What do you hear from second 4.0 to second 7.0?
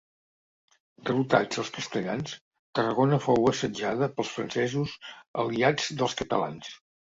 pels francesos aliats dels catalans.